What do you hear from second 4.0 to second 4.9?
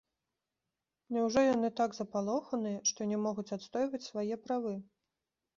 свае правы?